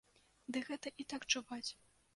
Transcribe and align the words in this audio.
Ды 0.55 0.63
гэта 0.71 0.95
і 1.05 1.07
так 1.15 1.21
чуваць. 1.35 1.67